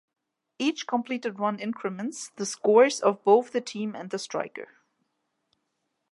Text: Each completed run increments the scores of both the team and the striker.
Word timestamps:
Each 0.57 0.87
completed 0.87 1.37
run 1.37 1.59
increments 1.59 2.29
the 2.29 2.47
scores 2.47 3.01
of 3.01 3.23
both 3.23 3.51
the 3.51 3.61
team 3.61 3.93
and 3.95 4.09
the 4.09 4.17
striker. 4.17 4.69